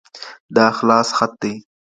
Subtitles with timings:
[0.55, 1.53] دا خلاص خط دئ.